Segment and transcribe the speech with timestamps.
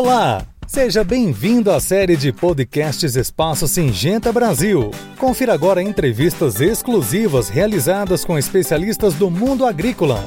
[0.00, 0.46] Olá!
[0.64, 4.92] Seja bem-vindo à série de podcasts Espaço Singenta Brasil.
[5.18, 10.24] Confira agora entrevistas exclusivas realizadas com especialistas do mundo agrícola.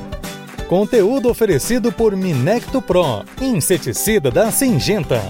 [0.68, 5.22] Conteúdo oferecido por Minecto Pro, inseticida da Singenta.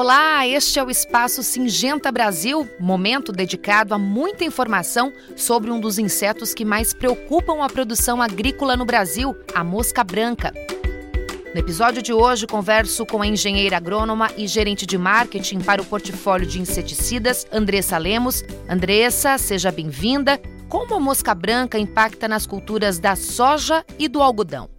[0.00, 5.98] Olá, este é o Espaço Singenta Brasil, momento dedicado a muita informação sobre um dos
[5.98, 10.52] insetos que mais preocupam a produção agrícola no Brasil, a mosca branca.
[11.52, 15.84] No episódio de hoje, converso com a engenheira agrônoma e gerente de marketing para o
[15.84, 18.44] portfólio de inseticidas, Andressa Lemos.
[18.68, 20.40] Andressa, seja bem-vinda.
[20.68, 24.70] Como a mosca branca impacta nas culturas da soja e do algodão?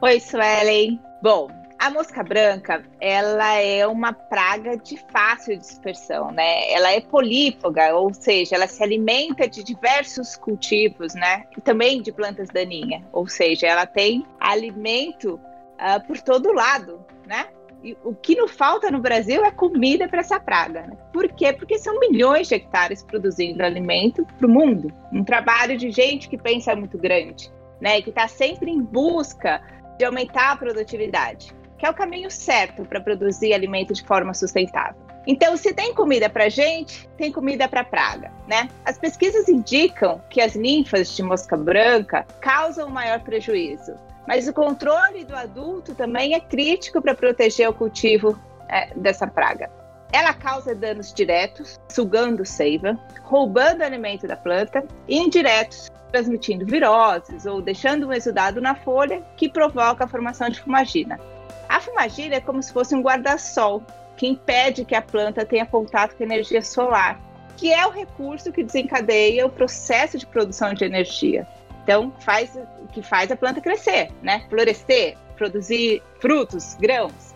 [0.00, 1.00] Oi, Suelen.
[1.20, 6.72] Bom, a mosca branca, ela é uma praga de fácil dispersão, né?
[6.72, 11.44] Ela é polífaga, ou seja, ela se alimenta de diversos cultivos, né?
[11.56, 17.46] E também de plantas daninhas, ou seja, ela tem alimento uh, por todo lado, né?
[17.84, 20.82] E o que não falta no Brasil é comida para essa praga.
[20.82, 20.96] Né?
[21.12, 21.52] Por quê?
[21.52, 24.92] Porque são milhões de hectares produzindo alimento para o mundo.
[25.12, 28.02] Um trabalho de gente que pensa muito grande, né?
[28.02, 29.62] Que está sempre em busca
[29.96, 35.00] de aumentar a produtividade que é o caminho certo para produzir alimento de forma sustentável.
[35.26, 38.68] Então, se tem comida para gente, tem comida para praga, né?
[38.84, 43.94] As pesquisas indicam que as ninfas de mosca branca causam maior prejuízo,
[44.26, 49.70] mas o controle do adulto também é crítico para proteger o cultivo é, dessa praga.
[50.10, 57.60] Ela causa danos diretos, sugando seiva, roubando alimento da planta, e indiretos, transmitindo viroses ou
[57.60, 61.20] deixando um exudado na folha que provoca a formação de fumagina.
[61.68, 63.82] A fumagilha é como se fosse um guarda-sol
[64.16, 67.20] que impede que a planta tenha contato com a energia solar,
[67.56, 71.46] que é o recurso que desencadeia o processo de produção de energia.
[71.82, 72.58] Então, faz
[72.92, 74.44] que faz a planta crescer, né?
[74.48, 77.34] Florescer, produzir frutos, grãos.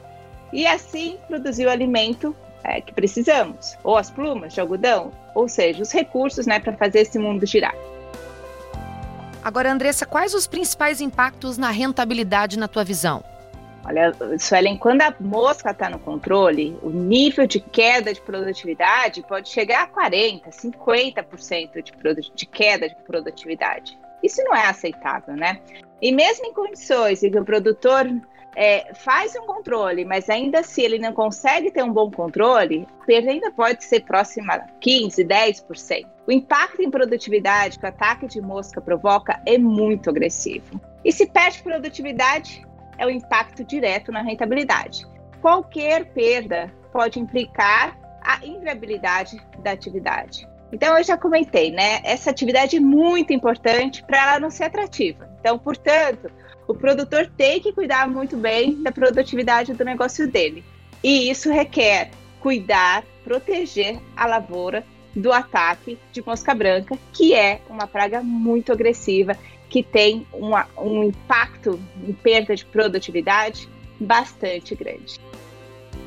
[0.53, 5.83] E assim produzir o alimento é, que precisamos, ou as plumas de algodão, ou seja,
[5.83, 7.75] os recursos né, para fazer esse mundo girar.
[9.43, 13.25] Agora, Andressa, quais os principais impactos na rentabilidade na tua visão?
[13.85, 19.49] Olha, Suelen, quando a mosca está no controle, o nível de queda de produtividade pode
[19.49, 23.99] chegar a 40%, 50% de, de queda de produtividade.
[24.23, 25.61] Isso não é aceitável, né?
[26.01, 28.07] E mesmo em condições em que o produtor
[28.55, 33.05] é, faz um controle, mas ainda assim ele não consegue ter um bom controle, a
[33.05, 36.07] perda ainda pode ser próxima a 15%, 10%.
[36.27, 40.81] O impacto em produtividade que o ataque de mosca provoca é muito agressivo.
[41.05, 42.65] E se perde produtividade,
[43.03, 45.05] é o impacto direto na rentabilidade.
[45.41, 50.47] Qualquer perda pode implicar a inviabilidade da atividade.
[50.73, 52.01] Então, eu já comentei, né?
[52.05, 55.29] Essa atividade é muito importante para ela não ser atrativa.
[55.41, 56.31] Então, portanto,
[56.69, 60.65] o produtor tem que cuidar muito bem da produtividade do negócio dele.
[61.03, 62.11] E isso requer
[62.41, 69.37] cuidar, proteger a lavoura do ataque de mosca branca, que é uma praga muito agressiva
[69.73, 73.67] que tem uma, um impacto em perda de produtividade
[73.99, 75.19] bastante grande.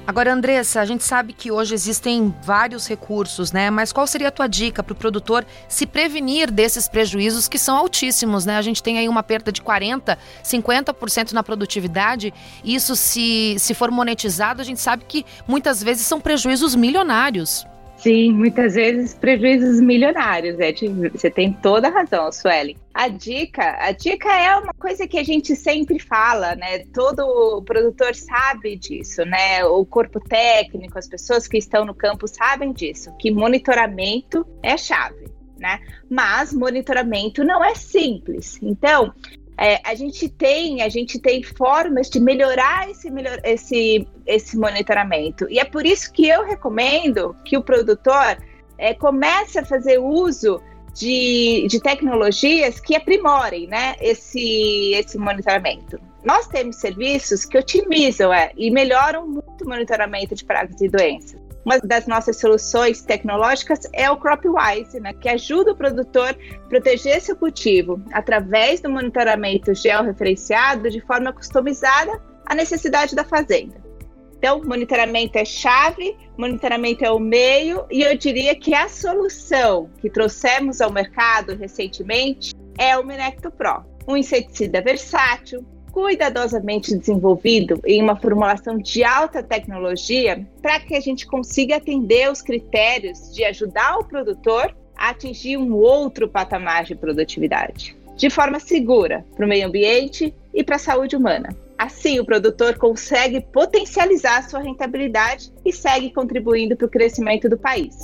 [0.05, 3.71] Agora, Andressa, a gente sabe que hoje existem vários recursos, né?
[3.71, 7.75] Mas qual seria a tua dica para o produtor se prevenir desses prejuízos que são
[7.75, 8.55] altíssimos, né?
[8.55, 12.31] A gente tem aí uma perda de 40%, 50% na produtividade.
[12.63, 17.65] Isso, se, se for monetizado, a gente sabe que muitas vezes são prejuízos milionários.
[17.97, 20.59] Sim, muitas vezes prejuízos milionários.
[20.59, 20.71] É,
[21.11, 22.77] você tem toda a razão, Sueli.
[22.95, 26.85] A dica, a dica é uma coisa que a gente sempre fala, né?
[26.93, 29.65] Todo produtor sabe disso, né?
[29.65, 35.25] O corpo técnico, as pessoas que estão no campo sabem disso, que monitoramento é chave,
[35.59, 35.81] né?
[36.09, 38.57] Mas monitoramento não é simples.
[38.61, 39.13] Então,
[39.57, 45.49] é, a gente tem a gente tem formas de melhorar esse, melhor, esse, esse monitoramento
[45.49, 48.37] e é por isso que eu recomendo que o produtor
[48.77, 50.61] é, comece a fazer uso
[50.95, 55.99] de, de tecnologias que aprimorem né, esse, esse monitoramento.
[56.23, 61.39] Nós temos serviços que otimizam é, e melhoram muito o monitoramento de pragas e doenças.
[61.65, 67.19] Uma das nossas soluções tecnológicas é o CropWise, né, que ajuda o produtor a proteger
[67.21, 73.84] seu cultivo através do monitoramento georreferenciado de forma customizada à necessidade da fazenda.
[74.45, 80.07] Então, monitoramento é chave, monitoramento é o meio, e eu diria que a solução que
[80.07, 88.15] trouxemos ao mercado recentemente é o Minecto Pro, um inseticida versátil, cuidadosamente desenvolvido em uma
[88.17, 94.05] formulação de alta tecnologia para que a gente consiga atender os critérios de ajudar o
[94.05, 97.97] produtor a atingir um outro patamar de produtividade.
[98.15, 101.64] de forma segura para o meio ambiente e para a saúde humana.
[101.85, 107.95] Assim, o produtor consegue potencializar sua rentabilidade e segue contribuindo para o crescimento do país.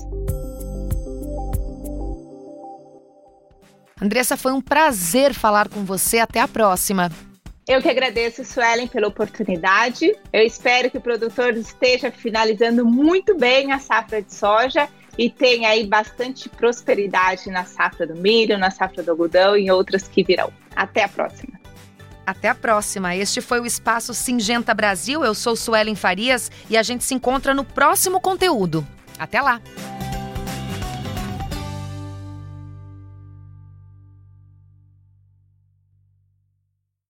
[4.00, 6.19] Andressa, foi um prazer falar com você.
[6.19, 7.10] Até a próxima.
[7.68, 10.16] Eu que agradeço, Suelen, pela oportunidade.
[10.31, 14.88] Eu espero que o produtor esteja finalizando muito bem a safra de soja
[15.18, 20.07] e tenha aí bastante prosperidade na safra do milho, na safra do algodão e outras
[20.07, 20.51] que virão.
[20.75, 21.61] Até a próxima.
[22.31, 23.13] Até a próxima.
[23.13, 25.22] Este foi o Espaço Singenta Brasil.
[25.22, 28.88] Eu sou Suelen Farias e a gente se encontra no próximo conteúdo.
[29.19, 29.60] Até lá!